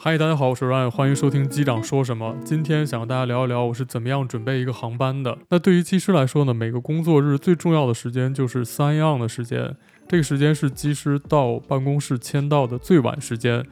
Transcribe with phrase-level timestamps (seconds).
[0.00, 2.36] 嗨，大家好，我是 Ryan，欢迎收听机长说什么。
[2.44, 5.36] 今天想和大家聊一聊我是怎么样准备一个航班的。
[5.50, 9.76] 那对于机师来说呢，每个工作日最重要的时间就是 sign on 的时间，
[10.06, 13.66] 这个时间是机师到办公室签到的最晚时间。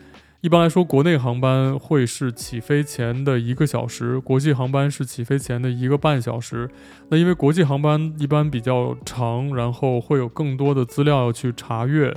[0.47, 6.71] 一般来说，国内航班会是起飞前的一个小时，国际航班是起飞前的一个半小时。
[7.09, 12.15] 那因为国际航班一般比较长，然后会有更多的资料要去查阅。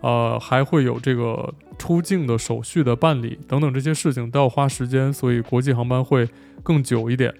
[0.00, 6.26] 呃，还会有这个出境的手续的办理等等这些事情都要花时间，所以国际航班会
[6.62, 7.34] 更久一点。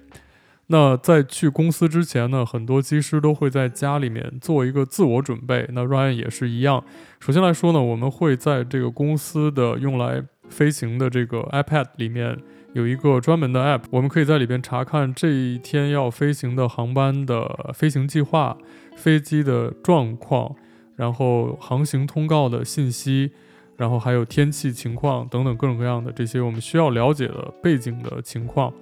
[0.68, 5.68] 那在去公司之前呢，很多机师都会在家里面做一个自我准备。
[5.72, 6.82] 那 Ryan 也是一样。
[7.20, 12.36] 首先来说呢，我们会在这个公司的用来飞行的这个 iPad 里面
[12.72, 18.56] 有一个专门的 App，我们可以在里边查看这一天要飞行的航班的飞行计划、
[18.96, 20.54] 飞机的状况。
[20.96, 23.30] 然后航行通告的信息，
[23.76, 28.72] 然后还有天气情况等等各种各样的这些我们需要了解的背景的情况。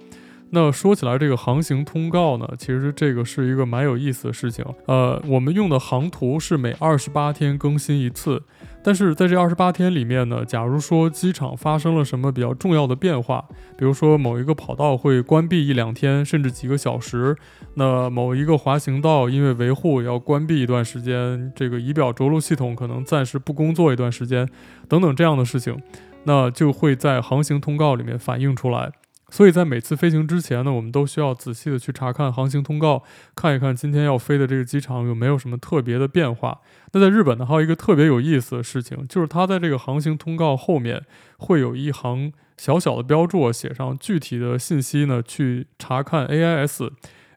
[0.51, 4.63] 那说起来，这个航行通告呢，其实这个是一个蛮有意思的事情。
[4.85, 8.41] 呃，我们用的航图是每二十八天更新一次。
[8.81, 13.43] 但是在这二十八天里面呢，假如说机场发生了什么比较重要的变化，
[13.77, 17.35] 比如说某一个跑道会关闭一两天，甚至几个小时，
[17.73, 24.47] 那某一个滑行道因为维护要关闭一段时间，这个仪表着陆系统可能暂时不工作一段时间，
[24.87, 25.75] 等等这样的事情，
[26.23, 28.91] 那就会在航行通告里面反映出来。
[29.29, 33.03] 所以在每次飞行之前呢，我们都需要仔细的去查看航行通告，
[33.35, 36.61] 看一看今天要飞的这个机场有没有什么特别的变化。
[36.93, 41.03] 那在日本呢，还有一个特别有意思的事情，就是它在这个航行通告后面
[41.37, 46.91] 会有一行小小的标注，写上具体的信息呢，去查看 AIS。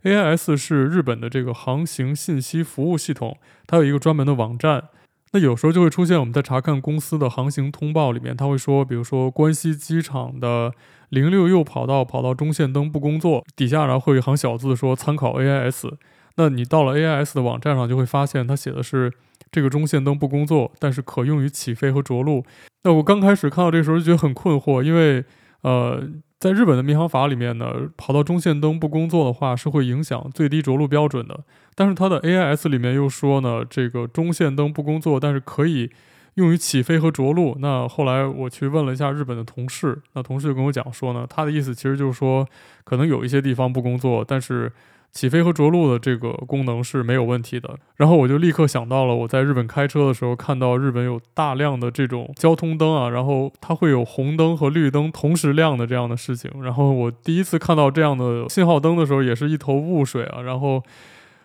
[0.04, 4.84] AIS 是日本的这个航行信息服务系统，它有一个专门的网站。
[5.32, 10.72] 那有时候就会出现我们在查看公司的航行通报里面，他会说，比如说关西机场的
[11.10, 15.92] 零六右跑道跑道中线灯不工作，底下然后会有一行小字说参考 AIS。
[16.36, 19.12] 那你到了 AIS 的网站上就会发现，它写的是
[19.52, 22.44] 这个中线灯不工作，但是可用于起飞和着陆。
[22.84, 25.24] 那我刚开始看到这时候就觉得很困惑，因为
[25.62, 26.08] 呃。
[26.38, 31.40] 在日本的民航法里面呢，跑到中线灯不工作的话是会影响最低着陆标准的。
[31.74, 35.90] 但是它的 AIS 里面又说呢，这个中线灯不工作，但是可以
[36.34, 37.56] 用于起飞和着陆。
[37.58, 42.46] 那后来我去问了一下日本的同事，那同事就跟我讲说呢，他的意思其实就是说，
[42.84, 44.72] 可能有一些地方不工作，但是。
[45.10, 47.76] 起飞和着陆的这个功能是没有问题的。
[47.96, 56.50] 然后我就立刻想到了我在日本开车的时候，看到日本有大量的这种交通灯啊，然后它会有红灯和绿灯同时亮的这样的事情。
[56.62, 60.42] 然后我第一次看到这样的信号灯的时候，也是一头雾水啊。
[60.42, 60.82] 然后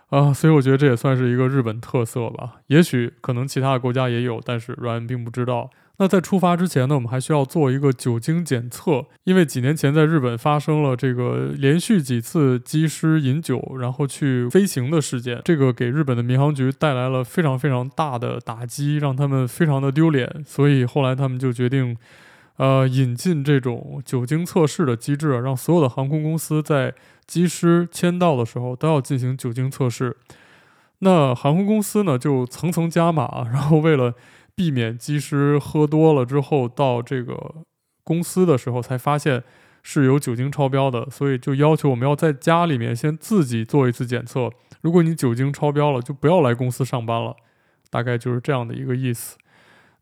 [0.09, 2.57] 啊，所以我觉得这也算是一个日本特色吧。
[2.67, 5.69] 也许可能其他国家也有，但是 Ryan 并不知道。
[5.99, 21.95] 那在出发之前呢，我们还需要做一个酒精检测，因为几年前在日本发生了这个连续几次机师饮酒然后去飞行的事件，这个给日本的民航局带来了非常非常大的打击，让他们非常的丢脸，所以后来他们就决定，
[22.57, 26.91] 呃，引进这种酒精测试的机制，让所有的航空公司在
[27.27, 30.17] 机师签到的时候都要进行酒精测试。
[30.99, 34.13] 那航空公司呢，就层层加码，然后为了
[34.55, 37.55] 避免机师喝多了之后到这个
[38.03, 39.43] 公司的时候才发现
[39.81, 44.49] 是有酒精超标的，所以就要求我们要在家里面先自己做一次检测。
[44.81, 47.35] 如果你酒精超标了，就不要来公司上班了。
[47.89, 49.37] 大概就是这样的一个意思。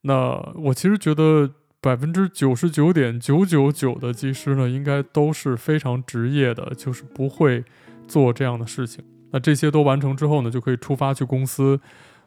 [0.03, 1.51] 那我其实觉得
[1.81, 7.65] 百分之九十九点九九九的机师呢，应该都是非常职业的，就是不会
[8.07, 9.03] 做这样的事情。
[9.31, 11.79] 那这些都完成之后呢，就可以出发去公司。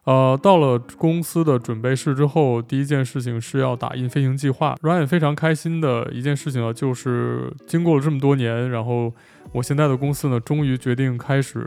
[0.05, 4.75] 呃，到了公司的准备室之后，第一件事情是要打印飞行计划。
[4.83, 9.13] Ryan 非常开心的一件事情呢，就是经过了这么多年，然后
[9.53, 11.67] 我现在的公司呢，终于决定开始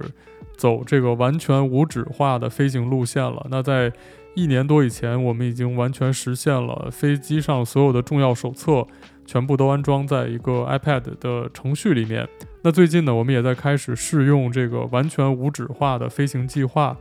[0.56, 3.48] 走这个完全无纸化的飞行路线了。
[3.50, 3.92] 那在
[4.36, 8.86] 一年多以前，我们已经完全实现了飞机上所有的重要手册
[9.26, 12.30] 全部都安装在一个 iPad 的程序里面。
[12.62, 16.96] 那最近呢，我们也在开始试用这个完全无纸化的飞行计划。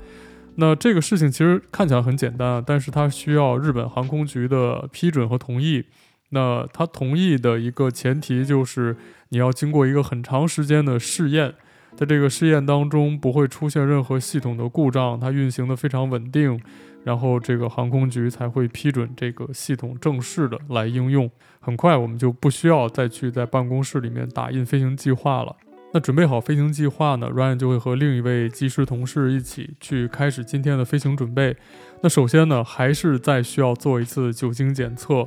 [0.56, 5.84] 那这个事情其实看起来很简单啊，但是它需要日本航空局的批准和同意。
[6.30, 8.96] 那它同意的一个前提就是
[9.28, 11.54] 你要经过一个很长时间的试验，
[11.94, 16.60] 在这个试验当中不会出现任何系统的故障，它运行的非常稳定，
[17.04, 21.30] 然后这个航空局才会批准这个系统正式的来应用。
[21.60, 25.54] 很快我们就不需要再去在办公室里面打印飞行计划了。
[25.96, 31.56] 那准备好飞行计划呢，Ryan 就会和另一位机师同事一起去开始今天的飞行准备。
[32.02, 35.26] 那首先呢，还是再需要做一次酒精检测。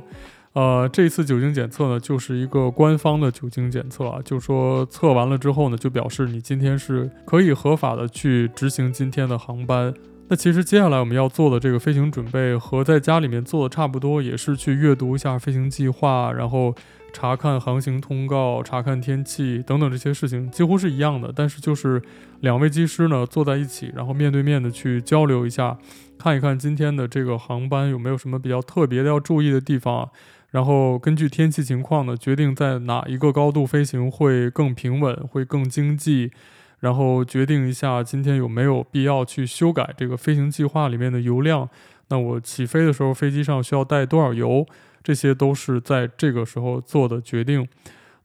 [0.52, 9.92] 呃，这次酒精检测呢，就是一个官方的酒精检测啊，就说测完了之后呢，就表示你今天是可以合法的去执行今天的航班。
[10.28, 16.72] 那其实接下来我们要做的这个飞行准备和在家里面做的差不多，也是去阅读一下飞行计划，然后
[17.12, 21.32] 查看航行通告、查看天气等等这些事情，几乎是一样的。
[21.34, 22.02] 但是就是
[22.40, 25.78] 两位机师呢坐在一起，然后面对面的去交流一下，
[26.18, 30.08] 看一看今天的这个航班有没有什么比较特别的要注意的地方。
[30.50, 36.32] 然后根据天气情况呢，决定在哪一个高度飞行会更平稳，会更经济。
[36.80, 41.68] 然后决定一下今天有没有必要去修改这个飞行计划里面的油量。
[42.08, 44.66] 那我起飞的时候飞机上需要带多少油？
[45.02, 47.66] 这些都是在这个时候做的决定。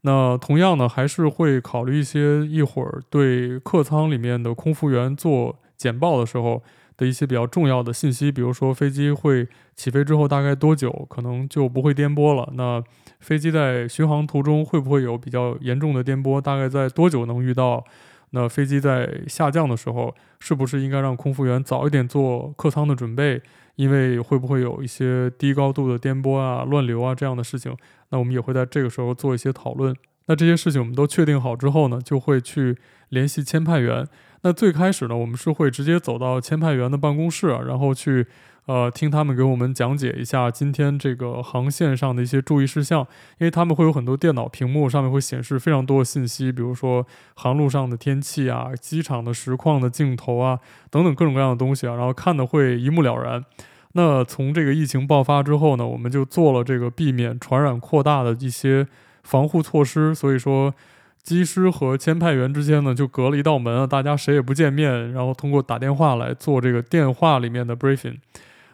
[0.02, 6.62] 那同样呢，还是会考虑一些一会儿对客舱里面的空服员做简报的时候。
[6.98, 12.50] 的一些比较重要的信息，比如说飞机会起飞之后大概多久可能就不会颠簸了。
[12.54, 12.82] 那
[13.20, 16.40] 飞机在巡航途中会不会有比较严重的颠簸？
[16.40, 17.84] 大概在多久能遇到？
[18.30, 23.42] 那飞机在下降的时候，是不是应该让空服员早一点做客舱的准备？
[23.76, 27.76] 因为会不会有一些低高度的颠簸啊、乱流啊这样的事情？
[28.10, 29.94] 那我们也会在这个时候做一些讨论。
[30.26, 32.76] 那这些事情我们都确定好之后呢，就会去
[33.10, 34.06] 联系签派员。
[34.42, 38.26] 那最开始呢，我们是会直接走到签派员的办公室，然后去，
[38.66, 43.00] 呃，听他们给我们讲解一下今天这个航线上的一些注意事项，
[43.38, 50.58] 因为他们会有很多电脑屏幕上面会显示非常多的信息，比如说航路上的天气啊、机场的实况的镜头啊
[50.90, 53.44] 等等各种各样的东西啊，然后看的会一目了然。
[53.92, 58.88] 那从这个疫情爆发之后呢，我们就做了这个避免传染扩大的一些
[59.22, 60.74] 防护措施，所以说。
[61.22, 68.18] 机师和签派员之间呢，就隔了一道门啊，大家谁也不见面，然后通过打电话来做这个电话里面的 briefing。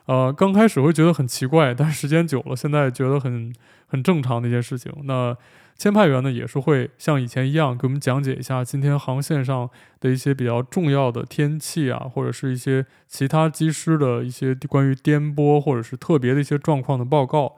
[0.06, 3.52] 呃，刚开始会觉得很奇怪，但是时间久了，现在觉得很
[3.86, 4.92] 很正常的一件事情。
[5.04, 5.36] 那
[5.76, 9.68] 签派员呢，也是会像以前一样给我们讲解一下今天航线上
[10.00, 17.54] 的一些比较重要的天气啊，或者是一些其他机师的一些关于颠簸或者是特别的一些状况的报告。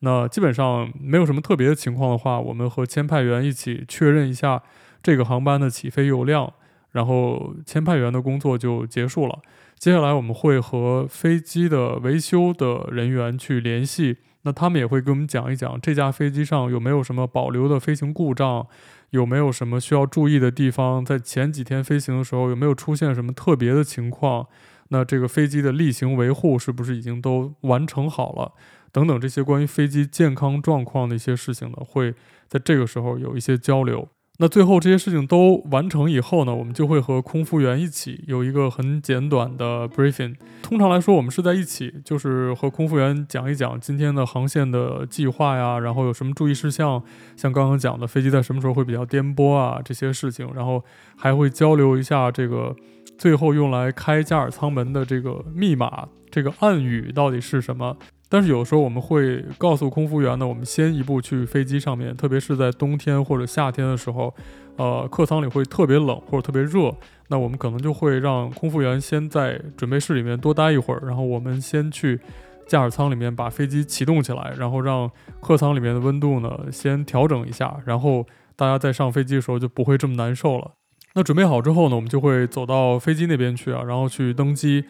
[0.00, 4.62] 那基本上没有什么特别的情况的话，我们和签派员一起确认一下
[5.02, 6.52] 这个航班的起飞油量，
[6.92, 9.40] 然后签派员的工作就结束了。
[9.78, 18.66] 接下来我们会和飞机的维修的人员去联系，那他们也会跟我们讲一讲这架飞机上有没有什么保留的飞行故障，
[19.10, 24.48] 有没有什么需要注意的地方，在前几天飞行的时候有没有出现什么特别的情况，
[24.88, 28.54] 那这个飞机的例行维护是不是已经都完成好了？
[28.90, 32.14] 等等这些关于飞机健康状况的一些事情呢，会
[32.48, 34.08] 在这个时候有一些交流。
[34.40, 40.36] 那最后这些事情都完成以后呢，我们就会和空服员一起有一个很简短的 briefing。
[40.62, 47.02] 通常来说，我们是在一起，就是和空服员讲一讲今天的航线的计划呀，然后有什么注意事项，
[47.36, 50.84] 像刚刚讲的飞机在什么时候会比较颠簸啊这些事情，然后
[51.16, 52.76] 还会交流一下这个
[53.18, 57.96] 最后用来开驾驶舱门的这个密码，这个暗语到底是什么。
[58.30, 64.34] 但是有时候我们会告诉空服员呢，我们先一步去飞机上面，特别是在冬天或者夏天的时候，
[64.76, 66.94] 呃，客舱里会特别冷或者特别热，
[67.28, 72.20] 那我们可能就会让空服员先在准备室里面多待一会儿，然后我们先去
[72.66, 80.72] 驾驶舱里面把飞机启动起来，然后让客舱里面的温度呢先调整一下，然后大家在上飞机的时候就不会这么难受了。
[81.14, 84.84] 那准备好之后呢，我们就会走到飞机那边去啊，然后去登机。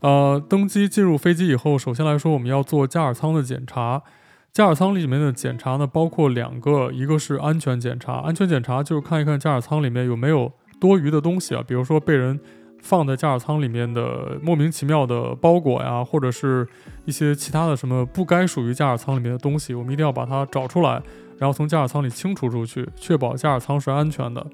[0.00, 4.02] 呃，登机进入飞机以后，首先来说，我们要做驾驶舱的检查。
[4.52, 10.50] 驾驶舱里面的检查呢，包括两个，一个是安全检查，安全检查就是看一看驾驶舱里面有没有
[10.80, 12.40] 多余的东西啊，比如说被人
[12.80, 16.66] 放在驾驶舱里面的莫名其妙的包裹呀，或者是
[17.04, 21.02] 一些其他的什么不该属于驾驶舱里面的东西，我们一定要把它找出来，
[21.38, 24.44] 然后从驾驶舱里清除出去，确保驾驶舱是安全的。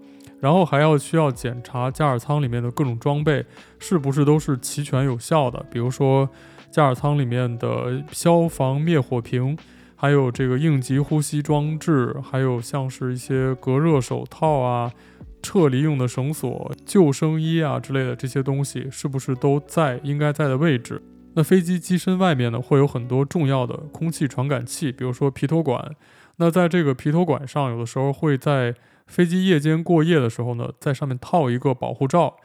[0.44, 3.42] 然后还要需要检查驾驶舱里面的各种装备
[3.78, 6.28] 是不是都是齐全有效的，比如说
[6.70, 9.56] 驾驶舱里面的消防灭火瓶，
[9.96, 14.92] 还有这个应急呼吸装置，还有像是一些隔热手套啊、
[15.42, 21.00] 撤离用的绳索、救生衣啊之类的这些东西，是不是都在应该在的位置？
[21.32, 25.96] 那飞机机身外面呢，会有很多重要的空气传感器，比如说皮托管。
[26.36, 28.74] 那在这个皮托管上，有的时候会在
[29.06, 32.36] 飞机夜间过夜的时候呢，在上面套一个保护罩，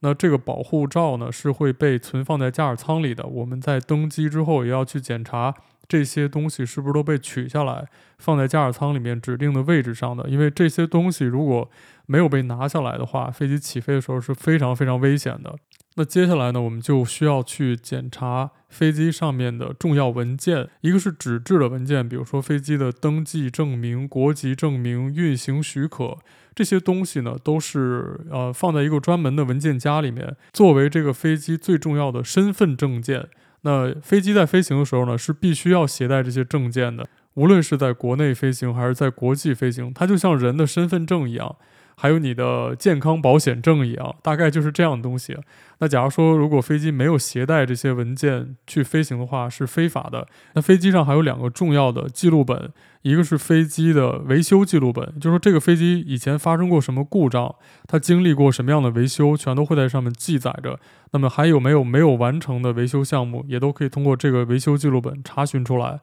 [0.00, 3.24] 那这个保护罩呢是会被存放在驾驶舱里的。
[3.26, 5.54] 我们在登机之后也要去检查
[5.86, 7.86] 这些东西是不是都被取下来，
[8.18, 10.28] 放在驾驶舱里面指定的位置上的。
[10.28, 11.70] 因为这些东西如果
[12.06, 15.56] 没有被拿下来的话，飞机起飞的时候是非常非常危险的。
[15.98, 26.16] 那接下来呢，我们就需要去检查飞机上面的重要文件，一个是纸质的文件，比如说飞机的登记证明、国籍证明、运行许可
[26.54, 33.28] 这些东西呢，都是呃放在一个专门的文件夹里面，作为这个飞机最重要的身份证件。
[33.62, 41.56] 那飞机在飞行的时候呢，是必须要携带这些证件的，无论是在国内飞行还是在国际飞行，它就像人的身份证一样。
[42.00, 45.36] 还有你的健康保险证一样，大概就是这样的东西。
[45.80, 50.28] 那假如说如果飞机没有携带这些文件去飞行的话，是非法的。
[50.54, 57.56] 那飞机上还有两个重要的记录本，一个是飞机的维修记录本，就是说这个飞机以前发生过什么故障，
[57.88, 60.78] 它经历过什么样的维修，全都会在上面记载着。
[61.10, 66.00] 那么还有没有没有完成的维修项目，也都可以通过这个维修记录本查询出来。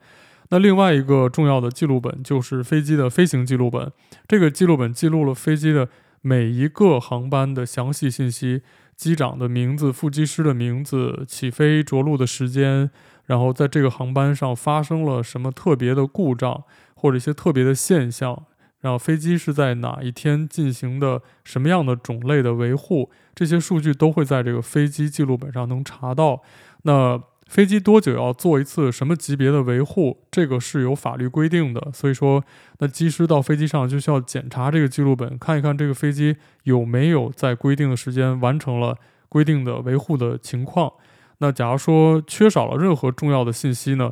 [0.49, 3.91] 那另外一个重要的记录本就是飞机的飞行记录本，
[4.27, 5.89] 这个记录本记录了飞机的
[6.21, 8.61] 每一个航班的详细信息，
[8.95, 12.89] 机长的名字、副机师的名字、起飞着陆的时间，
[13.25, 16.63] 然后在这个航班上发生了什么特别的故障
[16.95, 18.45] 或者一些特别的现象，
[18.81, 26.41] 然后飞机是在哪一天进行的什么样的种类的维护，这些数据都会在这个飞机记录本上能查到。
[26.83, 30.25] 那飞机多久要做一次什么级别的维护？
[30.31, 31.91] 这个是有法律规定的。
[31.93, 32.43] 所以说，
[32.79, 38.97] 那机师到飞机上就需要检查这个记录本，看一看这个飞机有没有在规定的时间完成了
[39.29, 40.91] 规定的维护的情况。
[41.37, 44.11] 那假如说缺少了任何重要的信息呢，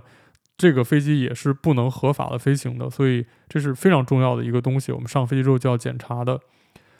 [0.55, 2.89] 这个飞机也是不能合法的飞行的。
[2.89, 6.39] 所以这是非常重要的一个东西，我们上飞机之后就要检查的。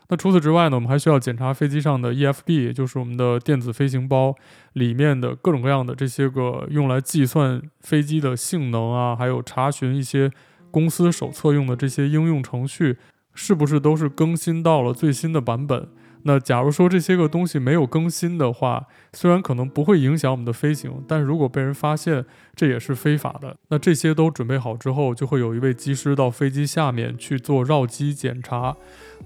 [0.09, 4.35] 那除此之外呢，我们还需要检查飞机上的 EFB，就是我们的电子飞行包
[4.73, 10.29] 里面的各种各样的这些个用来计算飞机的性能啊，还有查询一些
[10.69, 12.97] 公司手册用的这些应用程序，
[13.33, 15.87] 是不是都是更新到了最新的版本。
[16.23, 22.25] 那假如说这些个东西没有更新的话，虽然可能不会影响我们的飞行，但如果被人发现，
[22.55, 23.57] 这也是非法的。
[23.69, 28.75] 那这些都准备好之后，就会有一位机师到飞机下面去做绕机检查。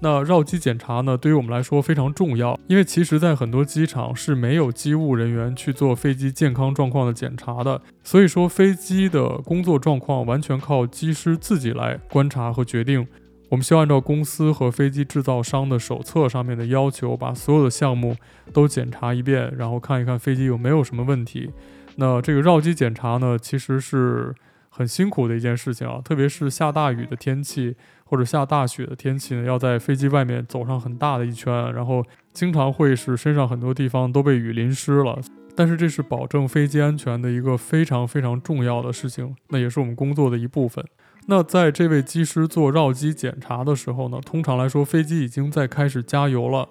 [0.00, 13.06] 那绕机检查呢，对于我们来说非常重要，因为其实在很多机场是没有机务人员去做飞机健康状况的检查的，所以说飞机的工作状况完全靠机师自己来观察和决定。
[13.50, 18.14] 我们需要按照公司和飞机制造商的手册上面的要求，把所有的项目
[18.52, 21.50] 都检查一遍，然后看一看飞机有没有什么问题。
[21.96, 24.34] 那这个绕机检查呢，其实是
[24.68, 27.74] 很辛苦的一件事情啊，特别是下大雨的天气
[28.04, 35.18] 或者下大雪的天气呢，要在飞机外面走上很大的一圈，然后经常会是身上很多地方都被雨淋湿了。
[35.56, 40.84] 但是这是保证飞机安全的一个非常非常重要的事情，那也是我们工作的一部分。
[41.30, 46.66] 那在这位机师做绕机检查的时候呢，通常来说，飞机已经在开始加油了。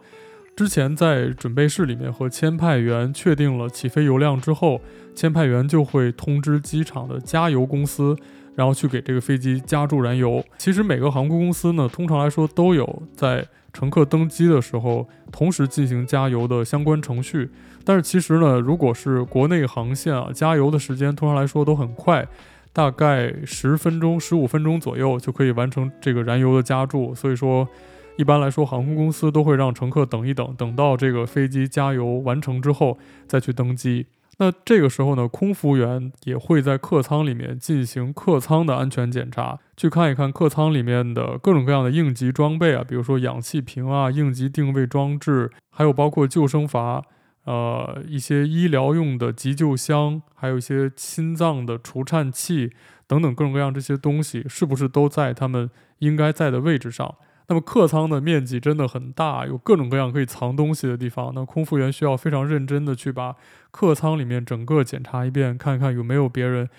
[0.56, 4.82] 之前在准备室里面和签派员确定了起飞油量之后，
[5.14, 8.16] 签派员就会通知机场的加油公司，
[8.56, 10.44] 然后去给这个飞机加注燃油。
[10.58, 17.52] 其实每个航空公司呢，通常来说都有在乘客登机的时候同时进行加油的相关程序。
[17.86, 22.28] 但是其实呢，如果是国内航线啊，加油的时间通常来说都很快。
[22.77, 27.67] 大概十分钟、十五分钟左右就可以完成这个燃油的加注，所以说
[28.17, 34.05] 一般来说航空公司都会让乘客等一等，等到这个飞机加油完成之后再去登机。
[34.38, 47.01] 那这个时候呢，空服员也会在客舱里面进行客舱的安全检查，去看一看客舱里面的各种各样的应急装备啊，比如说氧气瓶啊、应急定位装置，还有包括救生筏。
[47.48, 52.74] 呃，一些医疗用的急救箱，还有一些心脏的除颤器
[53.08, 57.16] 等等各种各样这些东西，是不是都在他们应该在的位置上？
[57.48, 61.32] 那么客舱的面积真的很大，有各种各样可以藏东西的地方。
[61.34, 63.38] 那空服员需要非常认真的去把
[63.72, 66.70] 客舱里面整个检查一遍，看看有没有别人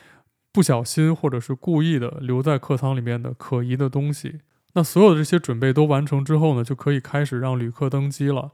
[0.52, 4.40] 不小心或者是故意的留在客舱里面的可疑的东西。
[4.74, 8.50] 那所有的这些准备都完成之后呢，就可以开始让旅客登机了。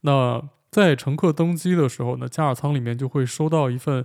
[0.00, 4.04] 那在乘客登机的时候呢，驾驶舱里面就会收到一份，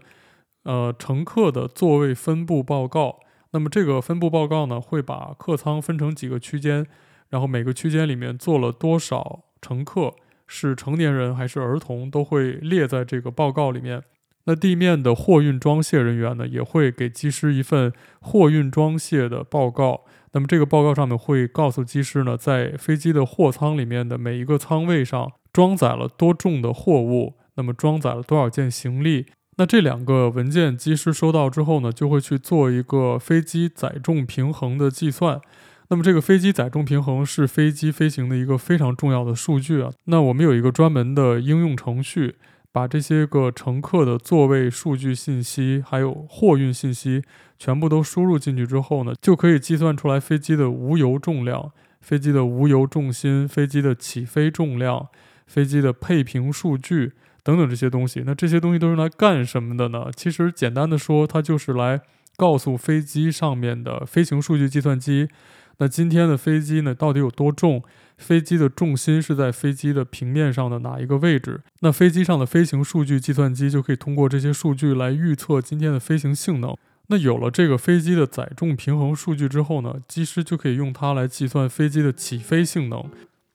[0.63, 3.20] 呃，乘客的座位分布报告。
[3.51, 6.88] 那么这个分布报告呢，会把客舱分成几个区间，
[7.29, 10.13] 然后每个区间里面坐了多少乘客，
[10.48, 14.03] 是成年人还是儿童，都会列在这个报告里面。
[14.46, 20.03] 那地面的货运装卸人员呢，也会给机师一份货运装卸的报告。
[20.32, 29.27] 那么这个报告上面会告诉机师呢，在飞机的货舱里面的每一个舱位上，装载了多重的货物，那么装载了多少件行李？
[29.57, 35.39] 那这两个文件机师收到之后呢，就会去做一个飞机载重平衡的计算。
[35.89, 39.91] 那么这个飞机载重平衡是飞机飞行的一个非常重要的数据啊。
[40.05, 42.38] 那我们有一个专门的应用程序，
[42.72, 47.22] 把这些个乘客的座位数据信息，还有货运信息，
[47.60, 55.10] 全部都输入进去之后呢，就可以计算出来飞机的无油重量、飞机的无油重心、飞机的起飞重量、
[55.47, 58.23] 飞机的配平数据等等这些东西。
[58.25, 60.09] 那这些东西都是来干什么的呢？
[60.15, 62.01] 其实简单的说，它就是来
[62.38, 65.27] 告诉飞机上面的飞行数据计算机。
[65.77, 67.83] 那今天的飞机呢，到底有多重？
[68.15, 71.62] 飞机的重心是在飞机的平面上的哪一个位置？
[71.79, 76.77] 那飞机上的飞行数据计算机就可以通过这些数据来预测今天的飞行性能。
[77.07, 83.03] 那有了这个飞机的载重平衡数据之后呢，机师就可以用它来计算飞机的起飞性能。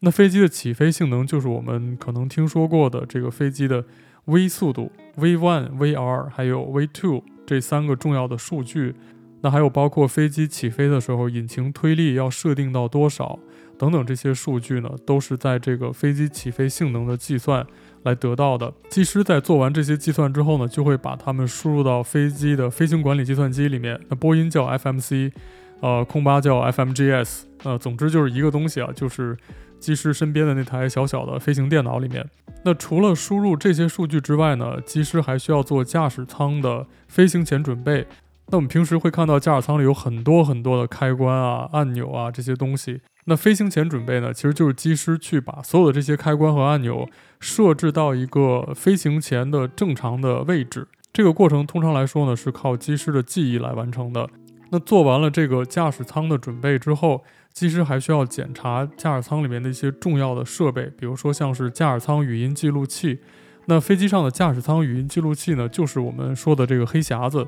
[0.01, 3.85] 那飞机的起飞性能就是我们可能听说过的这个飞机的
[4.27, 8.95] V 速度、V1、VR 还有 V2 这三个重要的数据。
[9.41, 13.39] 那还有包括飞机起飞的时候，引擎推力要设定到多少
[13.79, 17.65] 等等这些数据呢，都是在这个飞机起飞性能的计算
[18.03, 18.75] 来得到的。
[18.89, 24.01] 机师在做完这些计算之后呢，就会把它们输入到飞机的飞行管理计算机里面。
[24.09, 25.33] 那波音叫 FMC，
[25.81, 29.37] 呃，空巴叫 FMGS，呃，总之就是一个东西啊，就是
[29.79, 32.29] 机师身边的那台小小的飞行电脑里面。
[32.65, 38.07] 那除了输入这些数据之外呢，机师还需要做驾驶舱的飞行前准备。
[38.51, 43.01] 那我们平时会看到驾驶舱里有很多很多的开关啊、按钮啊这些东西。
[43.27, 47.07] 那飞行前准备呢，其实就是机师去把所有的这些开关和按钮
[47.39, 50.89] 设置到一个飞行前的正常的位置。
[51.13, 54.29] 这个过程通常来说呢，是靠机师的记忆来完成的。
[54.71, 63.19] 那做完了这个驾驶舱的准备之后，机师还需要检查驾驶舱里面的一些重要的设备，比如说像是驾驶舱语音记录器。
[63.67, 67.47] 那飞机上的驾驶舱语音记录器呢，就是我们说的这个黑匣子。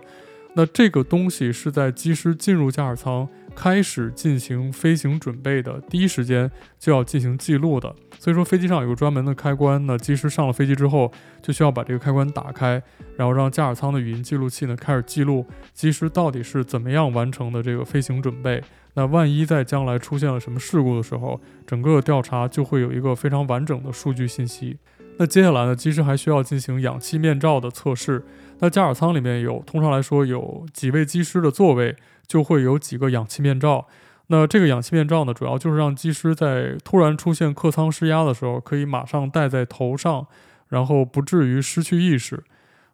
[0.54, 3.26] 那这个东西是在机师进入驾驶舱
[3.60, 11.12] 开始进行飞行准备的第一时间就要进行记录的，所以说飞机上有个专门的开关，那机师上了飞机之后
[11.42, 12.82] 就需要把这个开关打开，
[13.18, 15.44] 然后让驾驶舱的语音记录器呢开始记录
[15.74, 18.62] 机师到底是怎么样完成的这个飞行准备。
[18.94, 24.78] 那万一在将来出现了什么事故的时候，整个调查就会有一个非常完整的数据信息。
[25.18, 28.24] 那接下来呢，机师还需要进行氧气面罩的测试。
[28.60, 31.96] 那驾驶舱里面有，通常来说有几位机师的座位，
[32.26, 33.86] 就会有几个氧气面罩。
[34.28, 40.26] 那这个氧气面罩呢，主要就是让机师在突然出现客舱失压的时候，可以马上戴在头上，
[40.68, 42.44] 然后不至于失去意识。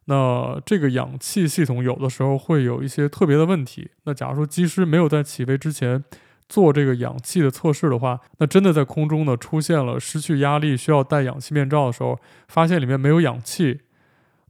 [0.06, 3.90] 那这个氧气系统有的时候会有一些特别的问题。
[4.04, 6.02] 那假如说机师没有在起飞之前
[6.48, 13.80] 做这个氧气的测试的话，那真的在空中呢出现了失去压力需要戴氧气面罩的时候，发现里面没有氧气。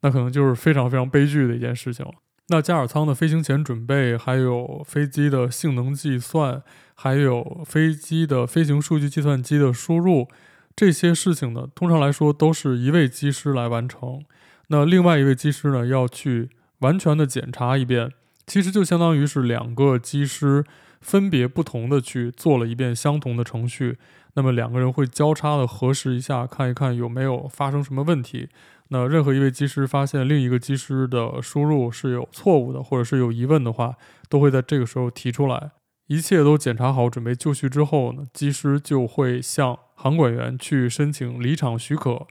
[0.02, 2.12] 那可能就是非常非常悲剧的一件事情了。
[2.48, 6.62] 那驾驶舱的飞行前准备，还有飞机的性能计算，
[6.94, 10.28] 还有飞机的飞行数据计算机的输入，
[10.76, 14.22] 这些事情呢，通常来说都是一位机师来完成。
[14.68, 18.12] 那另外一位机师呢，要去完全的检查一遍，
[18.46, 20.64] 其实就相当于是两个机师
[21.00, 23.98] 分别不同的去做了一遍相同的程序。
[24.34, 28.48] 那么两个人会交叉的核实一下，看一看有没有发生什么问题。
[28.88, 33.96] 那任何一位机师发现另一个机师的输入是有错误的，或者是有疑问的话，
[34.28, 35.72] 都会在这个时候提出来。
[36.06, 42.26] 一切都检查好，准备就绪之后呢，机师就会向航管员去申请离场许可。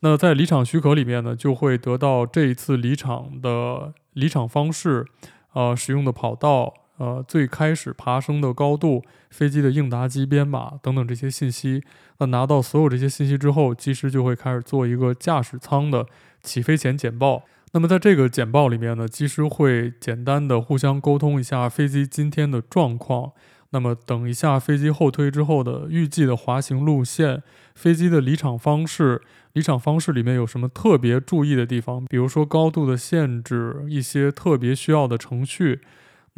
[0.00, 5.06] 那在离场许可里面呢，就会得到这一次离场的离场方式，
[5.52, 6.72] 呃，使用的跑道。
[6.98, 11.82] 呃，最开始爬升的高度、飞机的应答机编码等等这些信息，
[12.18, 16.06] 那拿到所有这些信息之后，机师就会开始做一个驾驶舱的
[16.42, 17.44] 起飞前简报。
[17.72, 23.32] 那么在这个简报里面呢，机师会简单的互相沟通一下飞机今天的状况。
[23.70, 27.42] 那么等一下飞机后推之后的预计的滑行路线、
[27.74, 29.20] 飞机的离场方式、
[29.52, 35.82] 离场方式里面有什么特别注意的地方，比如说高度的限制、一些特别需要的程序。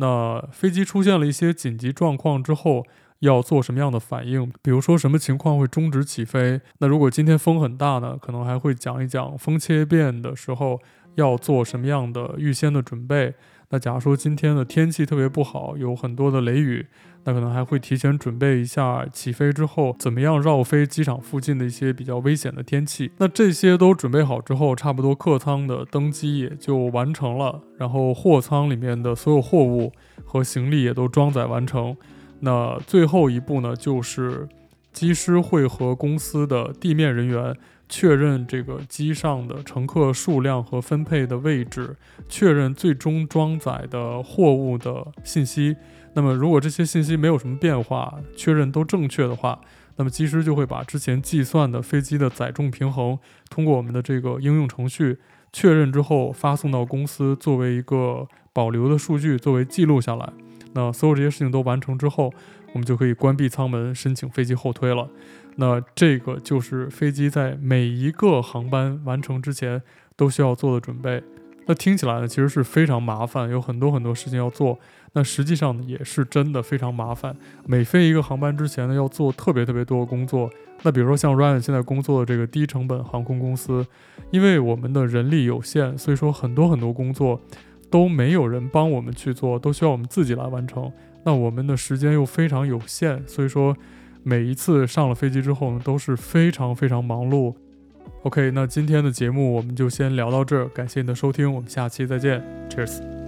[0.00, 2.86] 那飞机出现了一些紧急状况之后，
[3.18, 4.50] 要做什么样的反应？
[4.62, 6.58] 比如说什么情况会终止起飞？
[6.78, 8.16] 那如果今天风很大呢？
[8.18, 10.80] 可能还会讲一讲风切变的时候
[11.16, 13.34] 要做什么样的预先的准备。
[13.72, 16.87] 那假如说今天的天气特别不好，有很多的雷雨，
[17.22, 23.12] 那可能还会提前准备一下起飞之后怎么样绕飞机场附近的一些比较危险的天气。
[23.18, 29.92] 那这些都准备好之后，差不多客舱的登机也就完成了，然后货舱里面的所有货物
[30.24, 31.96] 和行李也都装载完成。
[32.40, 34.48] 那最后一步呢，就是
[34.92, 37.54] 机师会和公司的地面人员。
[37.90, 41.96] 确认这个机上的乘客数量和分配的位置，
[42.29, 45.76] 确认最终装载的货物的信息。
[46.14, 49.61] 那么如果这些信息没有什么变化，确认都正确的话，
[49.96, 53.18] 那么机师就会把之前计算的飞机的载重平衡，
[53.50, 55.18] 通过我们的这个应用程序
[55.53, 60.33] 确认之后，发送到公司作为一个保留的数据，作为记录下来。
[60.72, 62.33] 那所有这些事情都完成之后，
[62.72, 65.09] 我们就可以关闭舱门，申请飞机后推了。
[65.56, 69.82] 那这个就是飞机在每一个航班完成之前
[70.16, 71.22] 都需要做的准备。
[71.66, 74.78] 那听起来呢，其实是非常麻烦，有很多很多事情要做。
[75.12, 77.36] 那实际上也是真的非常麻烦。
[77.66, 80.50] 每飞一个航班之前呢，要做特别特别多的工作。
[80.82, 83.86] 那比如说像 Ryan 现在工作的这个低成本航空公司，
[84.30, 87.40] 因为我们的人力有限，所以说很多很多工作
[87.90, 90.90] 都没有人帮我们去做，都需要我们自己来完成。
[91.24, 93.76] 那我们的时间又非常有限，所以说
[94.22, 97.54] 每一次上了飞机之后呢，都是非常非常忙碌。
[98.22, 103.19] OK，那今天的节目我们就先聊到这儿，感谢你的收听，我们下期再见，Cheers。